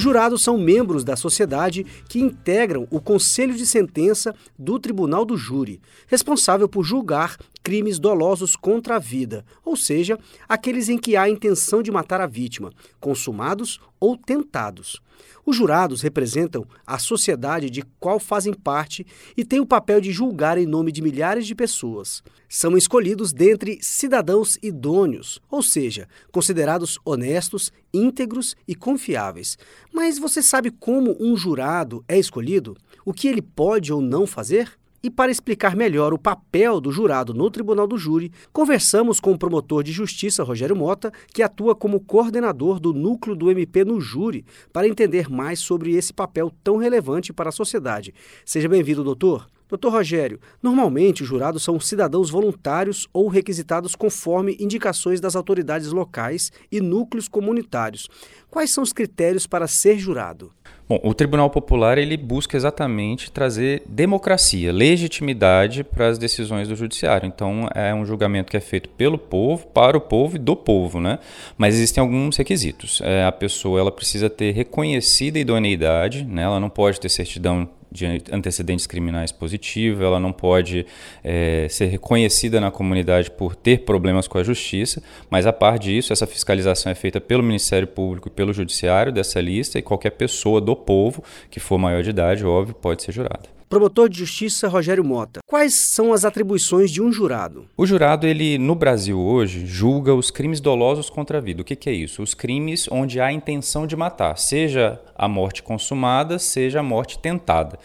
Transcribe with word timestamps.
Os 0.00 0.04
jurados 0.04 0.42
são 0.42 0.56
membros 0.56 1.04
da 1.04 1.14
sociedade 1.14 1.84
que 2.08 2.18
integram 2.18 2.88
o 2.90 3.02
Conselho 3.02 3.54
de 3.54 3.66
Sentença 3.66 4.34
do 4.58 4.78
Tribunal 4.78 5.26
do 5.26 5.36
Júri, 5.36 5.78
responsável 6.06 6.66
por 6.66 6.82
julgar 6.84 7.36
crimes 7.62 7.98
dolosos 7.98 8.56
contra 8.56 8.96
a 8.96 8.98
vida, 8.98 9.44
ou 9.62 9.76
seja, 9.76 10.18
aqueles 10.48 10.88
em 10.88 10.96
que 10.96 11.16
há 11.16 11.28
intenção 11.28 11.82
de 11.82 11.92
matar 11.92 12.18
a 12.18 12.26
vítima, 12.26 12.72
consumados 12.98 13.78
ou 14.00 14.16
tentados. 14.16 15.00
Os 15.44 15.56
jurados 15.56 16.00
representam 16.00 16.66
a 16.86 16.98
sociedade 16.98 17.68
de 17.68 17.82
qual 17.98 18.18
fazem 18.18 18.54
parte 18.54 19.06
e 19.36 19.44
têm 19.44 19.60
o 19.60 19.66
papel 19.66 20.00
de 20.00 20.10
julgar 20.10 20.56
em 20.56 20.66
nome 20.66 20.90
de 20.90 21.02
milhares 21.02 21.46
de 21.46 21.54
pessoas. 21.54 22.22
São 22.48 22.76
escolhidos 22.76 23.32
dentre 23.32 23.78
cidadãos 23.82 24.58
idôneos, 24.62 25.40
ou 25.50 25.62
seja, 25.62 26.08
considerados 26.32 26.98
honestos, 27.04 27.70
íntegros 27.92 28.56
e 28.66 28.74
confiáveis. 28.74 29.58
Mas 29.92 30.18
você 30.18 30.42
sabe 30.42 30.70
como 30.70 31.16
um 31.20 31.36
jurado 31.36 32.04
é 32.08 32.18
escolhido? 32.18 32.76
O 33.04 33.12
que 33.12 33.28
ele 33.28 33.42
pode 33.42 33.92
ou 33.92 34.00
não 34.00 34.26
fazer? 34.26 34.79
E 35.02 35.08
para 35.08 35.30
explicar 35.30 35.74
melhor 35.74 36.12
o 36.12 36.18
papel 36.18 36.78
do 36.78 36.92
jurado 36.92 37.32
no 37.32 37.50
Tribunal 37.50 37.86
do 37.86 37.96
Júri, 37.96 38.30
conversamos 38.52 39.18
com 39.18 39.32
o 39.32 39.38
promotor 39.38 39.82
de 39.82 39.92
justiça 39.92 40.44
Rogério 40.44 40.76
Mota, 40.76 41.10
que 41.32 41.42
atua 41.42 41.74
como 41.74 42.00
coordenador 42.00 42.78
do 42.78 42.92
núcleo 42.92 43.34
do 43.34 43.50
MP 43.50 43.82
no 43.82 43.98
júri, 43.98 44.44
para 44.70 44.86
entender 44.86 45.30
mais 45.30 45.58
sobre 45.58 45.92
esse 45.92 46.12
papel 46.12 46.52
tão 46.62 46.76
relevante 46.76 47.32
para 47.32 47.48
a 47.48 47.52
sociedade. 47.52 48.12
Seja 48.44 48.68
bem-vindo, 48.68 49.02
doutor. 49.02 49.46
Doutor 49.70 49.92
Rogério, 49.92 50.40
normalmente 50.60 51.22
os 51.22 51.28
jurados 51.28 51.62
são 51.62 51.78
cidadãos 51.78 52.28
voluntários 52.28 53.06
ou 53.12 53.28
requisitados 53.28 53.94
conforme 53.94 54.56
indicações 54.58 55.20
das 55.20 55.36
autoridades 55.36 55.92
locais 55.92 56.50
e 56.72 56.80
núcleos 56.80 57.28
comunitários. 57.28 58.08
Quais 58.50 58.72
são 58.72 58.82
os 58.82 58.92
critérios 58.92 59.46
para 59.46 59.68
ser 59.68 59.96
jurado? 59.96 60.52
Bom, 60.88 60.98
o 61.04 61.14
Tribunal 61.14 61.48
Popular 61.48 61.98
ele 61.98 62.16
busca 62.16 62.56
exatamente 62.56 63.30
trazer 63.30 63.84
democracia, 63.86 64.72
legitimidade 64.72 65.84
para 65.84 66.08
as 66.08 66.18
decisões 66.18 66.66
do 66.66 66.74
judiciário. 66.74 67.28
Então 67.28 67.68
é 67.72 67.94
um 67.94 68.04
julgamento 68.04 68.50
que 68.50 68.56
é 68.56 68.60
feito 68.60 68.88
pelo 68.88 69.16
povo, 69.16 69.68
para 69.68 69.96
o 69.96 70.00
povo 70.00 70.34
e 70.34 70.38
do 70.40 70.56
povo, 70.56 71.00
né? 71.00 71.20
Mas 71.56 71.76
existem 71.76 72.00
alguns 72.00 72.36
requisitos. 72.36 73.00
É, 73.04 73.24
a 73.24 73.30
pessoa 73.30 73.78
ela 73.78 73.92
precisa 73.92 74.28
ter 74.28 74.50
reconhecida 74.50 75.38
idoneidade, 75.38 76.24
né? 76.24 76.42
Ela 76.42 76.58
não 76.58 76.68
pode 76.68 76.98
ter 76.98 77.08
certidão 77.08 77.68
de 77.90 78.06
antecedentes 78.32 78.86
criminais 78.86 79.32
positivo, 79.32 80.04
ela 80.04 80.20
não 80.20 80.32
pode 80.32 80.86
é, 81.24 81.66
ser 81.68 81.86
reconhecida 81.86 82.60
na 82.60 82.70
comunidade 82.70 83.30
por 83.30 83.54
ter 83.54 83.84
problemas 83.84 84.28
com 84.28 84.38
a 84.38 84.42
justiça, 84.42 85.02
mas 85.28 85.46
a 85.46 85.52
par 85.52 85.78
disso, 85.78 86.12
essa 86.12 86.26
fiscalização 86.26 86.92
é 86.92 86.94
feita 86.94 87.20
pelo 87.20 87.42
Ministério 87.42 87.88
Público 87.88 88.28
e 88.28 88.30
pelo 88.30 88.52
Judiciário 88.52 89.12
dessa 89.12 89.40
lista 89.40 89.78
e 89.78 89.82
qualquer 89.82 90.10
pessoa 90.10 90.60
do 90.60 90.76
povo 90.76 91.22
que 91.50 91.60
for 91.60 91.78
maior 91.78 92.02
de 92.02 92.10
idade, 92.10 92.44
óbvio, 92.44 92.74
pode 92.74 93.02
ser 93.02 93.12
jurada. 93.12 93.59
Promotor 93.70 94.08
de 94.08 94.18
Justiça 94.18 94.66
Rogério 94.66 95.04
Mota. 95.04 95.38
Quais 95.46 95.92
são 95.92 96.12
as 96.12 96.24
atribuições 96.24 96.90
de 96.90 97.00
um 97.00 97.12
jurado? 97.12 97.66
O 97.76 97.86
jurado, 97.86 98.26
ele 98.26 98.58
no 98.58 98.74
Brasil 98.74 99.16
hoje, 99.16 99.64
julga 99.64 100.12
os 100.12 100.28
crimes 100.28 100.60
dolosos 100.60 101.08
contra 101.08 101.38
a 101.38 101.40
vida. 101.40 101.62
O 101.62 101.64
que, 101.64 101.76
que 101.76 101.88
é 101.88 101.92
isso? 101.92 102.20
Os 102.20 102.34
crimes 102.34 102.88
onde 102.90 103.20
há 103.20 103.30
intenção 103.30 103.86
de 103.86 103.94
matar, 103.94 104.36
seja 104.38 105.00
a 105.14 105.28
morte 105.28 105.62
consumada, 105.62 106.36
seja 106.36 106.80
a 106.80 106.82
morte 106.82 107.20
tentada. 107.20 107.78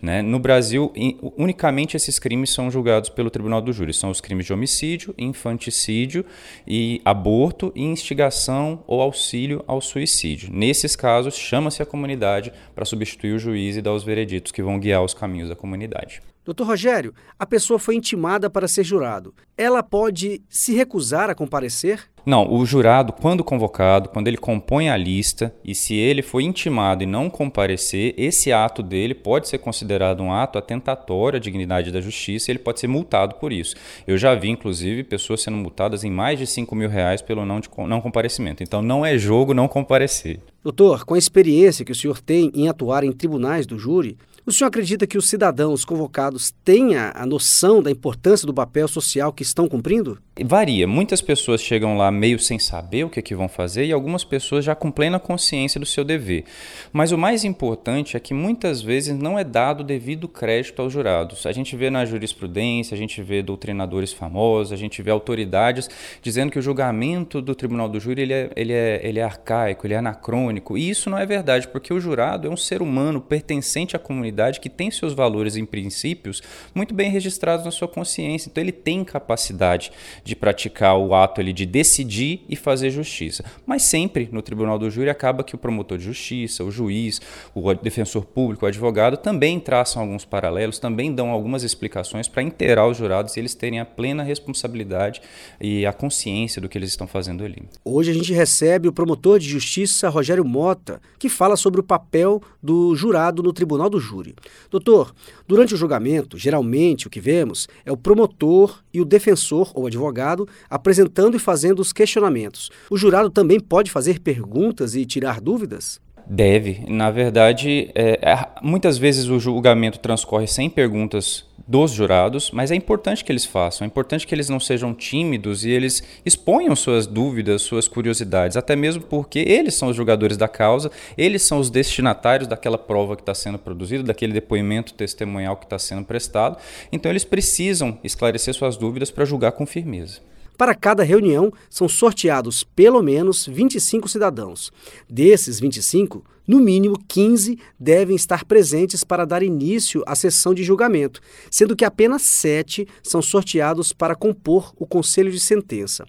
Né? 0.00 0.22
No 0.22 0.38
Brasil, 0.38 0.92
unicamente 1.36 1.96
esses 1.96 2.20
crimes 2.20 2.50
são 2.50 2.70
julgados 2.70 3.08
pelo 3.08 3.30
Tribunal 3.30 3.60
do 3.60 3.72
Júri. 3.72 3.92
São 3.92 4.10
os 4.10 4.20
crimes 4.20 4.46
de 4.46 4.52
homicídio, 4.52 5.12
infanticídio 5.18 6.24
e 6.64 7.00
aborto 7.04 7.72
e 7.74 7.82
instigação 7.82 8.84
ou 8.86 9.00
auxílio 9.00 9.64
ao 9.66 9.80
suicídio. 9.80 10.50
Nesses 10.52 10.94
casos, 10.94 11.34
chama-se 11.34 11.82
a 11.82 11.86
comunidade 11.86 12.52
para 12.76 12.84
substituir 12.84 13.32
o 13.32 13.38
juiz 13.40 13.76
e 13.76 13.82
dar 13.82 13.92
os 13.92 14.04
vereditos 14.04 14.52
que 14.52 14.62
vão 14.62 14.78
guiar 14.78 15.02
os 15.02 15.12
caminhos 15.12 15.31
caminhos 15.32 15.48
da 15.48 15.56
comunidade. 15.56 16.20
Doutor 16.44 16.66
Rogério, 16.66 17.14
a 17.38 17.46
pessoa 17.46 17.78
foi 17.78 17.94
intimada 17.94 18.50
para 18.50 18.68
ser 18.68 18.84
jurado. 18.84 19.32
Ela 19.56 19.82
pode 19.82 20.42
se 20.48 20.74
recusar 20.74 21.30
a 21.30 21.34
comparecer? 21.34 22.10
Não, 22.26 22.52
o 22.52 22.66
jurado, 22.66 23.12
quando 23.12 23.44
convocado, 23.44 24.08
quando 24.08 24.28
ele 24.28 24.36
compõe 24.36 24.88
a 24.88 24.96
lista 24.96 25.54
e 25.64 25.74
se 25.74 25.94
ele 25.94 26.20
foi 26.20 26.42
intimado 26.42 27.02
e 27.02 27.06
não 27.06 27.30
comparecer, 27.30 28.14
esse 28.16 28.52
ato 28.52 28.82
dele 28.82 29.14
pode 29.14 29.48
ser 29.48 29.58
considerado 29.58 30.20
um 30.20 30.32
ato 30.32 30.58
atentatório 30.58 31.36
à 31.36 31.40
dignidade 31.40 31.90
da 31.90 32.00
justiça 32.00 32.50
e 32.50 32.52
ele 32.52 32.58
pode 32.58 32.80
ser 32.80 32.88
multado 32.88 33.36
por 33.36 33.52
isso. 33.52 33.76
Eu 34.06 34.18
já 34.18 34.34
vi, 34.34 34.50
inclusive, 34.50 35.04
pessoas 35.04 35.42
sendo 35.42 35.56
multadas 35.56 36.04
em 36.04 36.10
mais 36.10 36.38
de 36.38 36.46
5 36.46 36.74
mil 36.74 36.88
reais 36.88 37.22
pelo 37.22 37.44
não, 37.44 37.60
de, 37.60 37.68
não 37.88 38.00
comparecimento. 38.00 38.62
Então 38.62 38.82
não 38.82 39.06
é 39.06 39.16
jogo 39.16 39.54
não 39.54 39.68
comparecer. 39.68 40.40
Doutor, 40.62 41.04
com 41.04 41.14
a 41.14 41.18
experiência 41.18 41.84
que 41.84 41.92
o 41.92 41.94
senhor 41.94 42.20
tem 42.20 42.50
em 42.54 42.68
atuar 42.68 43.02
em 43.02 43.12
tribunais 43.12 43.66
do 43.66 43.78
júri, 43.78 44.16
o 44.44 44.50
senhor 44.50 44.68
acredita 44.68 45.06
que 45.06 45.16
os 45.16 45.28
cidadãos 45.28 45.84
convocados 45.84 46.52
tenham 46.64 47.12
a 47.14 47.24
noção 47.24 47.80
da 47.80 47.92
importância 47.92 48.44
do 48.44 48.52
papel 48.52 48.88
social 48.88 49.32
que 49.32 49.44
estão 49.44 49.68
cumprindo? 49.68 50.18
Varia. 50.44 50.88
Muitas 50.88 51.20
pessoas 51.20 51.60
chegam 51.60 51.96
lá 51.96 52.10
meio 52.10 52.38
sem 52.40 52.58
saber 52.58 53.04
o 53.04 53.10
que, 53.10 53.20
é 53.20 53.22
que 53.22 53.36
vão 53.36 53.48
fazer 53.48 53.84
e 53.84 53.92
algumas 53.92 54.24
pessoas 54.24 54.64
já 54.64 54.74
com 54.74 54.90
plena 54.90 55.20
consciência 55.20 55.78
do 55.78 55.86
seu 55.86 56.02
dever. 56.02 56.44
Mas 56.92 57.12
o 57.12 57.18
mais 57.18 57.44
importante 57.44 58.16
é 58.16 58.20
que 58.20 58.34
muitas 58.34 58.82
vezes 58.82 59.16
não 59.16 59.38
é 59.38 59.44
dado 59.44 59.84
devido 59.84 60.26
crédito 60.26 60.82
aos 60.82 60.92
jurados. 60.92 61.46
A 61.46 61.52
gente 61.52 61.76
vê 61.76 61.88
na 61.88 62.04
jurisprudência, 62.04 62.94
a 62.94 62.98
gente 62.98 63.22
vê 63.22 63.42
doutrinadores 63.42 64.12
famosos, 64.12 64.72
a 64.72 64.76
gente 64.76 65.02
vê 65.02 65.10
autoridades 65.10 65.88
dizendo 66.20 66.50
que 66.50 66.58
o 66.58 66.62
julgamento 66.62 67.40
do 67.40 67.54
tribunal 67.54 67.88
do 67.88 68.00
júri 68.00 68.22
ele 68.22 68.32
é, 68.32 68.50
ele 68.56 68.72
é, 68.72 69.00
ele 69.04 69.18
é 69.20 69.22
arcaico, 69.22 69.86
ele 69.86 69.94
é 69.94 69.98
anacrônico. 69.98 70.76
E 70.76 70.90
isso 70.90 71.08
não 71.08 71.18
é 71.18 71.26
verdade, 71.26 71.68
porque 71.68 71.94
o 71.94 72.00
jurado 72.00 72.48
é 72.48 72.50
um 72.50 72.56
ser 72.56 72.82
humano 72.82 73.20
pertencente 73.20 73.94
à 73.94 73.98
comunidade 73.98 74.31
que 74.60 74.70
tem 74.70 74.90
seus 74.90 75.12
valores 75.12 75.56
e 75.56 75.62
princípios 75.64 76.42
muito 76.74 76.94
bem 76.94 77.10
registrados 77.10 77.64
na 77.64 77.70
sua 77.70 77.88
consciência. 77.88 78.48
Então 78.48 78.62
ele 78.62 78.72
tem 78.72 79.04
capacidade 79.04 79.92
de 80.24 80.34
praticar 80.34 80.96
o 80.96 81.14
ato 81.14 81.42
de 81.52 81.66
decidir 81.66 82.44
e 82.48 82.54
fazer 82.54 82.90
justiça. 82.90 83.44
Mas 83.66 83.88
sempre 83.88 84.28
no 84.30 84.42
tribunal 84.42 84.78
do 84.78 84.90
júri 84.90 85.08
acaba 85.08 85.42
que 85.42 85.54
o 85.54 85.58
promotor 85.58 85.96
de 85.96 86.04
justiça, 86.04 86.62
o 86.62 86.70
juiz, 86.70 87.20
o 87.54 87.74
defensor 87.74 88.24
público, 88.24 88.64
o 88.64 88.68
advogado 88.68 89.16
também 89.16 89.58
traçam 89.58 90.02
alguns 90.02 90.24
paralelos, 90.24 90.78
também 90.78 91.14
dão 91.14 91.30
algumas 91.30 91.62
explicações 91.62 92.28
para 92.28 92.42
inteirar 92.42 92.86
os 92.86 92.96
jurados 92.96 93.36
e 93.36 93.40
eles 93.40 93.54
terem 93.54 93.80
a 93.80 93.84
plena 93.84 94.22
responsabilidade 94.22 95.22
e 95.60 95.86
a 95.86 95.92
consciência 95.92 96.60
do 96.60 96.68
que 96.68 96.76
eles 96.76 96.90
estão 96.90 97.06
fazendo 97.06 97.44
ali. 97.44 97.62
Hoje 97.84 98.10
a 98.10 98.14
gente 98.14 98.32
recebe 98.32 98.88
o 98.88 98.92
promotor 98.92 99.38
de 99.38 99.48
justiça 99.48 100.08
Rogério 100.08 100.44
Mota, 100.44 101.00
que 101.18 101.28
fala 101.28 101.56
sobre 101.56 101.80
o 101.80 101.84
papel 101.84 102.42
do 102.62 102.94
jurado 102.94 103.42
no 103.42 103.52
tribunal 103.52 103.88
do 103.88 103.98
júri. 103.98 104.21
Doutor, 104.70 105.14
durante 105.48 105.74
o 105.74 105.76
julgamento, 105.76 106.38
geralmente 106.38 107.06
o 107.06 107.10
que 107.10 107.20
vemos 107.20 107.66
é 107.84 107.90
o 107.90 107.96
promotor 107.96 108.82
e 108.92 109.00
o 109.00 109.04
defensor 109.04 109.72
ou 109.74 109.86
advogado 109.86 110.12
advogado 110.12 110.48
apresentando 110.68 111.36
e 111.36 111.40
fazendo 111.40 111.80
os 111.80 111.92
questionamentos. 111.92 112.70
O 112.90 112.96
jurado 112.96 113.30
também 113.30 113.58
pode 113.58 113.90
fazer 113.90 114.20
perguntas 114.20 114.94
e 114.94 115.06
tirar 115.06 115.40
dúvidas? 115.40 116.00
Deve. 116.26 116.84
Na 116.88 117.10
verdade, 117.10 117.90
é, 117.94 118.18
é 118.22 118.48
muitas 118.62 118.98
vezes 118.98 119.26
o 119.28 119.38
julgamento 119.38 119.98
transcorre 119.98 120.46
sem 120.46 120.70
perguntas 120.70 121.44
dos 121.66 121.92
jurados, 121.92 122.50
mas 122.50 122.70
é 122.70 122.74
importante 122.74 123.24
que 123.24 123.30
eles 123.30 123.44
façam, 123.44 123.84
é 123.84 123.86
importante 123.86 124.26
que 124.26 124.34
eles 124.34 124.48
não 124.48 124.58
sejam 124.58 124.92
tímidos 124.92 125.64
e 125.64 125.70
eles 125.70 126.02
exponham 126.24 126.74
suas 126.74 127.06
dúvidas, 127.06 127.62
suas 127.62 127.86
curiosidades, 127.86 128.56
até 128.56 128.74
mesmo 128.74 129.02
porque 129.02 129.38
eles 129.38 129.74
são 129.74 129.88
os 129.88 129.96
julgadores 129.96 130.36
da 130.36 130.48
causa, 130.48 130.90
eles 131.16 131.42
são 131.42 131.58
os 131.58 131.70
destinatários 131.70 132.48
daquela 132.48 132.76
prova 132.76 133.16
que 133.16 133.22
está 133.22 133.34
sendo 133.34 133.58
produzida, 133.58 134.02
daquele 134.02 134.32
depoimento 134.32 134.92
testemunhal 134.94 135.56
que 135.56 135.64
está 135.64 135.78
sendo 135.78 136.04
prestado, 136.04 136.58
então 136.90 137.10
eles 137.10 137.24
precisam 137.24 137.98
esclarecer 138.02 138.54
suas 138.54 138.76
dúvidas 138.76 139.10
para 139.10 139.24
julgar 139.24 139.52
com 139.52 139.64
firmeza. 139.64 140.20
Para 140.62 140.76
cada 140.76 141.02
reunião, 141.02 141.52
são 141.68 141.88
sorteados 141.88 142.62
pelo 142.62 143.02
menos 143.02 143.48
25 143.48 144.08
cidadãos. 144.08 144.70
Desses 145.10 145.58
25, 145.58 146.24
no 146.46 146.60
mínimo 146.60 146.96
15 147.08 147.58
devem 147.76 148.14
estar 148.14 148.44
presentes 148.44 149.02
para 149.02 149.24
dar 149.24 149.42
início 149.42 150.04
à 150.06 150.14
sessão 150.14 150.54
de 150.54 150.62
julgamento, 150.62 151.20
sendo 151.50 151.74
que 151.74 151.84
apenas 151.84 152.22
7 152.38 152.86
são 153.02 153.20
sorteados 153.20 153.92
para 153.92 154.14
compor 154.14 154.72
o 154.78 154.86
conselho 154.86 155.32
de 155.32 155.40
sentença. 155.40 156.06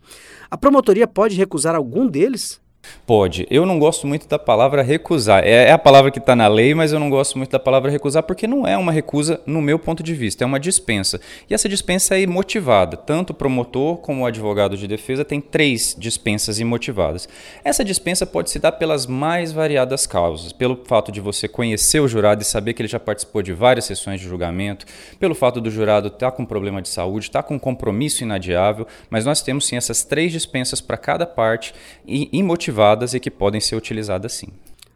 A 0.51 0.55
promotoria 0.55 1.07
pode 1.07 1.35
recusar 1.35 1.73
algum 1.73 2.05
deles? 2.05 2.61
Pode. 3.05 3.45
Eu 3.49 3.65
não 3.65 3.79
gosto 3.79 4.07
muito 4.07 4.27
da 4.27 4.39
palavra 4.39 4.81
recusar. 4.81 5.43
É, 5.43 5.65
é 5.65 5.71
a 5.71 5.77
palavra 5.77 6.09
que 6.09 6.19
está 6.19 6.35
na 6.35 6.47
lei, 6.47 6.73
mas 6.73 6.93
eu 6.93 6.99
não 6.99 7.09
gosto 7.09 7.37
muito 7.37 7.51
da 7.51 7.59
palavra 7.59 7.91
recusar 7.91 8.23
porque 8.23 8.47
não 8.47 8.65
é 8.65 8.77
uma 8.77 8.91
recusa 8.91 9.41
no 9.45 9.61
meu 9.61 9.77
ponto 9.77 10.01
de 10.01 10.13
vista, 10.13 10.43
é 10.43 10.47
uma 10.47 10.59
dispensa. 10.59 11.19
E 11.49 11.53
essa 11.53 11.67
dispensa 11.67 12.15
é 12.15 12.21
imotivada. 12.21 12.95
Tanto 12.95 13.31
o 13.31 13.33
promotor 13.33 13.97
como 13.97 14.23
o 14.23 14.25
advogado 14.25 14.77
de 14.77 14.87
defesa 14.87 15.25
tem 15.25 15.41
três 15.41 15.95
dispensas 15.97 16.59
imotivadas. 16.59 17.27
Essa 17.63 17.83
dispensa 17.83 18.25
pode 18.25 18.49
se 18.49 18.59
dar 18.59 18.71
pelas 18.73 19.05
mais 19.05 19.51
variadas 19.51 20.07
causas. 20.07 20.53
Pelo 20.53 20.79
fato 20.85 21.11
de 21.11 21.19
você 21.19 21.47
conhecer 21.47 21.99
o 21.99 22.07
jurado 22.07 22.41
e 22.41 22.45
saber 22.45 22.73
que 22.73 22.81
ele 22.81 22.89
já 22.89 22.99
participou 22.99 23.41
de 23.41 23.51
várias 23.51 23.85
sessões 23.85 24.21
de 24.21 24.27
julgamento, 24.27 24.85
pelo 25.19 25.35
fato 25.35 25.59
do 25.59 25.69
jurado 25.69 26.07
estar 26.07 26.31
tá 26.31 26.37
com 26.37 26.45
problema 26.45 26.81
de 26.81 26.87
saúde, 26.89 27.27
estar 27.27 27.43
tá 27.43 27.47
com 27.47 27.59
compromisso 27.59 28.23
inadiável, 28.23 28.87
mas 29.09 29.25
nós 29.25 29.41
temos 29.41 29.67
sim 29.67 29.75
essas 29.75 30.03
três 30.03 30.31
dispensas 30.31 30.79
para 30.79 30.95
cada 30.95 31.25
parte 31.25 31.73
e 32.07 32.29
imotivadas 32.31 32.72
e 33.13 33.19
que 33.19 33.31
podem 33.31 33.61
ser 33.61 33.75
utilizadas 33.75 34.33
sim. 34.33 34.49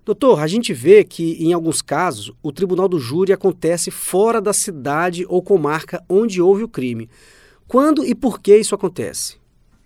Doutor, 0.06 0.40
a 0.40 0.48
gente 0.48 0.74
vê 0.74 1.04
que, 1.04 1.34
em 1.34 1.52
alguns 1.52 1.82
casos, 1.82 2.32
o 2.42 2.52
tribunal 2.52 2.88
do 2.88 2.98
júri 2.98 3.34
acontece 3.34 3.92
fora 3.92 4.40
da 4.42 4.54
cidade 4.54 5.26
ou 5.28 5.42
comarca 5.42 6.02
onde 6.08 6.42
houve 6.42 6.64
o 6.64 6.70
crime. 6.70 7.10
Quando 7.68 8.06
e 8.06 8.16
por 8.16 8.40
que 8.40 8.56
isso 8.56 8.74
acontece? 8.74 9.36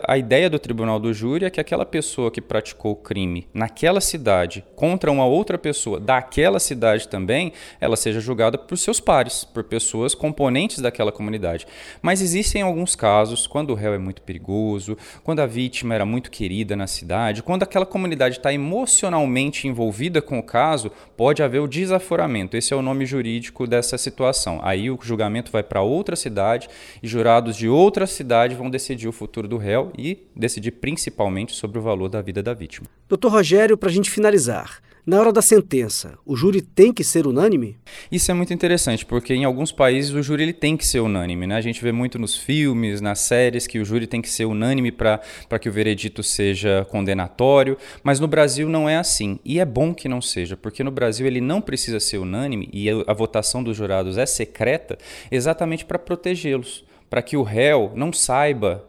A 0.07 0.17
ideia 0.17 0.49
do 0.49 0.57
tribunal 0.57 0.99
do 0.99 1.13
júri 1.13 1.45
é 1.45 1.49
que 1.49 1.59
aquela 1.59 1.85
pessoa 1.85 2.31
que 2.31 2.41
praticou 2.41 2.93
o 2.93 2.95
crime 2.95 3.47
naquela 3.53 4.01
cidade 4.01 4.63
contra 4.75 5.11
uma 5.11 5.25
outra 5.25 5.57
pessoa 5.57 5.99
daquela 5.99 6.59
cidade 6.59 7.07
também, 7.07 7.53
ela 7.79 7.95
seja 7.95 8.19
julgada 8.19 8.57
por 8.57 8.77
seus 8.77 8.99
pares, 8.99 9.43
por 9.43 9.63
pessoas 9.63 10.15
componentes 10.15 10.79
daquela 10.79 11.11
comunidade. 11.11 11.67
Mas 12.01 12.21
existem 12.21 12.61
alguns 12.61 12.95
casos, 12.95 13.45
quando 13.45 13.71
o 13.71 13.75
réu 13.75 13.93
é 13.93 13.97
muito 13.97 14.21
perigoso, 14.21 14.97
quando 15.23 15.39
a 15.39 15.45
vítima 15.45 15.93
era 15.93 16.05
muito 16.05 16.31
querida 16.31 16.75
na 16.75 16.87
cidade, 16.87 17.43
quando 17.43 17.63
aquela 17.63 17.85
comunidade 17.85 18.37
está 18.37 18.53
emocionalmente 18.53 19.67
envolvida 19.67 20.21
com 20.21 20.39
o 20.39 20.43
caso, 20.43 20.91
pode 21.15 21.43
haver 21.43 21.59
o 21.59 21.67
desaforamento. 21.67 22.57
Esse 22.57 22.73
é 22.73 22.75
o 22.75 22.81
nome 22.81 23.05
jurídico 23.05 23.67
dessa 23.67 23.97
situação. 23.97 24.59
Aí 24.63 24.89
o 24.89 24.97
julgamento 25.01 25.51
vai 25.51 25.63
para 25.63 25.81
outra 25.81 26.15
cidade 26.15 26.67
e 27.03 27.07
jurados 27.07 27.55
de 27.55 27.67
outra 27.67 28.07
cidade 28.07 28.55
vão 28.55 28.69
decidir 28.69 29.07
o 29.07 29.11
futuro 29.11 29.47
do 29.47 29.57
réu 29.57 29.90
e 29.97 30.27
decidir 30.35 30.71
principalmente 30.71 31.55
sobre 31.55 31.79
o 31.79 31.81
valor 31.81 32.09
da 32.09 32.21
vida 32.21 32.41
da 32.41 32.53
vítima. 32.53 32.87
Doutor 33.07 33.31
Rogério, 33.31 33.77
para 33.77 33.89
a 33.89 33.91
gente 33.91 34.09
finalizar, 34.09 34.81
na 35.03 35.19
hora 35.19 35.33
da 35.33 35.41
sentença, 35.41 36.13
o 36.23 36.35
júri 36.35 36.61
tem 36.61 36.93
que 36.93 37.03
ser 37.03 37.25
unânime? 37.25 37.75
Isso 38.11 38.29
é 38.29 38.35
muito 38.35 38.53
interessante, 38.53 39.03
porque 39.03 39.33
em 39.33 39.43
alguns 39.43 39.71
países 39.71 40.13
o 40.13 40.21
júri 40.21 40.43
ele 40.43 40.53
tem 40.53 40.77
que 40.77 40.85
ser 40.85 40.99
unânime. 40.99 41.47
Né? 41.47 41.55
A 41.55 41.61
gente 41.61 41.81
vê 41.81 41.91
muito 41.91 42.19
nos 42.19 42.37
filmes, 42.37 43.01
nas 43.01 43.19
séries, 43.19 43.65
que 43.65 43.79
o 43.79 43.85
júri 43.85 44.05
tem 44.05 44.21
que 44.21 44.29
ser 44.29 44.45
unânime 44.45 44.91
para 44.91 45.19
que 45.59 45.67
o 45.67 45.71
veredito 45.71 46.21
seja 46.21 46.85
condenatório, 46.89 47.77
mas 48.03 48.19
no 48.19 48.27
Brasil 48.27 48.69
não 48.69 48.87
é 48.87 48.97
assim. 48.97 49.39
E 49.43 49.59
é 49.59 49.65
bom 49.65 49.91
que 49.91 50.07
não 50.07 50.21
seja, 50.21 50.55
porque 50.55 50.83
no 50.83 50.91
Brasil 50.91 51.25
ele 51.25 51.41
não 51.41 51.61
precisa 51.61 51.99
ser 51.99 52.19
unânime 52.19 52.69
e 52.71 52.87
a, 52.87 53.03
a 53.07 53.13
votação 53.13 53.63
dos 53.63 53.75
jurados 53.75 54.19
é 54.19 54.25
secreta 54.27 54.99
exatamente 55.31 55.83
para 55.83 55.97
protegê-los 55.97 56.83
para 57.11 57.21
que 57.21 57.35
o 57.35 57.43
réu 57.43 57.91
não 57.93 58.13
saiba 58.13 58.87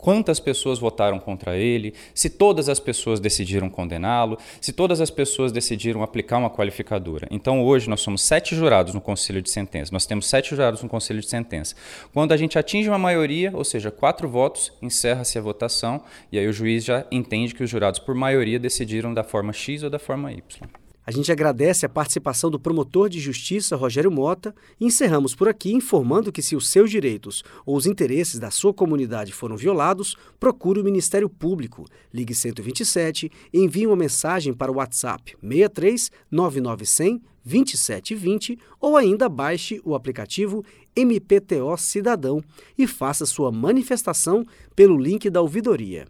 quantas 0.00 0.40
pessoas 0.40 0.78
votaram 0.78 1.18
contra 1.18 1.56
ele, 1.56 1.94
se 2.14 2.30
todas 2.30 2.68
as 2.68 2.80
pessoas 2.80 3.20
decidiram 3.20 3.68
condená-lo, 3.68 4.38
se 4.60 4.72
todas 4.72 5.00
as 5.00 5.10
pessoas 5.10 5.52
decidiram 5.52 6.02
aplicar 6.02 6.38
uma 6.38 6.50
qualificadora. 6.50 7.28
Então, 7.30 7.62
hoje, 7.64 7.88
nós 7.88 8.00
somos 8.00 8.22
sete 8.22 8.54
jurados 8.54 8.94
no 8.94 9.00
Conselho 9.00 9.42
de 9.42 9.50
Sentença. 9.50 9.92
Nós 9.92 10.06
temos 10.06 10.28
sete 10.28 10.50
jurados 10.50 10.82
no 10.82 10.88
Conselho 10.88 11.20
de 11.20 11.28
Sentença. 11.28 11.74
Quando 12.12 12.32
a 12.32 12.36
gente 12.36 12.58
atinge 12.58 12.88
uma 12.88 12.98
maioria, 12.98 13.52
ou 13.54 13.64
seja, 13.64 13.90
quatro 13.90 14.28
votos, 14.28 14.72
encerra-se 14.80 15.38
a 15.38 15.42
votação 15.42 16.02
e 16.32 16.38
aí 16.38 16.46
o 16.46 16.52
juiz 16.52 16.84
já 16.84 17.04
entende 17.10 17.54
que 17.54 17.62
os 17.62 17.70
jurados, 17.70 18.00
por 18.00 18.14
maioria, 18.14 18.58
decidiram 18.58 19.12
da 19.12 19.22
forma 19.22 19.52
X 19.52 19.82
ou 19.82 19.90
da 19.90 19.98
forma 19.98 20.32
Y. 20.32 20.68
A 21.10 21.12
gente 21.12 21.32
agradece 21.32 21.84
a 21.84 21.88
participação 21.88 22.52
do 22.52 22.60
promotor 22.60 23.08
de 23.08 23.18
justiça 23.18 23.74
Rogério 23.74 24.12
Mota 24.12 24.54
e 24.78 24.86
encerramos 24.86 25.34
por 25.34 25.48
aqui 25.48 25.72
informando 25.72 26.30
que 26.30 26.40
se 26.40 26.54
os 26.54 26.70
seus 26.70 26.88
direitos 26.88 27.42
ou 27.66 27.76
os 27.76 27.84
interesses 27.84 28.38
da 28.38 28.48
sua 28.48 28.72
comunidade 28.72 29.32
foram 29.32 29.56
violados, 29.56 30.16
procure 30.38 30.80
o 30.80 30.84
Ministério 30.84 31.28
Público. 31.28 31.84
Ligue 32.14 32.32
127 32.32 33.28
e 33.52 33.58
envie 33.58 33.88
uma 33.88 33.96
mensagem 33.96 34.54
para 34.54 34.70
o 34.70 34.76
WhatsApp 34.76 35.36
63 35.42 36.12
9900 36.30 37.28
2720 37.44 38.56
ou 38.80 38.96
ainda 38.96 39.28
baixe 39.28 39.80
o 39.84 39.96
aplicativo 39.96 40.64
MPTO 40.94 41.76
Cidadão 41.76 42.40
e 42.78 42.86
faça 42.86 43.26
sua 43.26 43.50
manifestação 43.50 44.46
pelo 44.76 44.96
link 44.96 45.28
da 45.28 45.40
ouvidoria. 45.40 46.06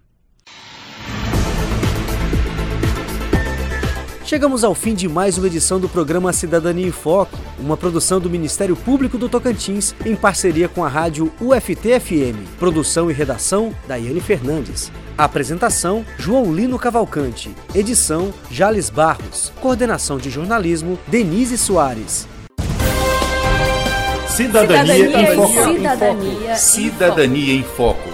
Chegamos 4.31 4.63
ao 4.63 4.77
fim 4.77 4.95
de 4.95 5.09
mais 5.09 5.37
uma 5.37 5.49
edição 5.49 5.81
do 5.81 5.89
programa 5.89 6.33
Cidadania 6.33 6.87
em 6.87 6.93
Foco, 6.93 7.37
uma 7.59 7.77
produção 7.77 8.21
do 8.21 8.31
Ministério 8.31 8.77
Público 8.77 9.19
do 9.19 9.29
Tocantins 9.29 9.93
em 10.07 10.15
parceria 10.15 10.69
com 10.69 10.85
a 10.85 10.89
rádio 10.89 11.33
UFT-FM. 11.41 12.39
Produção 12.57 13.11
e 13.11 13.13
redação, 13.13 13.75
Daiane 13.89 14.21
Fernandes. 14.21 14.93
Apresentação, 15.19 16.07
João 16.17 16.55
Lino 16.55 16.79
Cavalcante. 16.79 17.51
Edição, 17.75 18.33
Jales 18.49 18.89
Barros. 18.89 19.53
Coordenação 19.61 20.17
de 20.17 20.31
jornalismo, 20.31 20.97
Denise 21.09 21.59
Soares. 21.59 22.29
Cidadania, 24.29 24.95
Cidadania 24.95 25.33
em 25.33 25.35
Foco. 25.35 25.73
Cidadania, 25.75 26.55
Cidadania 26.55 27.55
em 27.55 27.65
Foco. 27.65 28.10